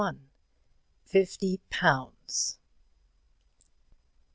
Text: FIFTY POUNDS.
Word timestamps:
FIFTY 1.05 1.59
POUNDS. 1.69 2.57